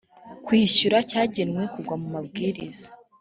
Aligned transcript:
kwishyura 0.45 0.97
cyagenwe 1.09 1.63
kugwa 1.73 1.95
mu 2.01 2.07
mabwiriza 2.13 2.87